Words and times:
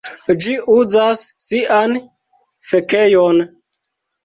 ĝi 0.45 0.53
uzas 0.75 1.21
sian 1.43 1.95
fekejon. 2.73 3.41